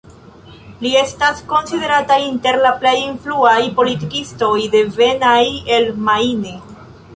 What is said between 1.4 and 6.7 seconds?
konsiderata inter la plej influaj politikistoj devenaj el Maine.